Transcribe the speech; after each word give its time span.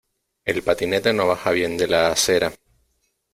El 0.45 0.63
patinete 0.63 1.13
no 1.13 1.27
baja 1.27 1.51
bien 1.51 1.77
de 1.77 1.85
la 1.85 2.07
acera. 2.09 2.51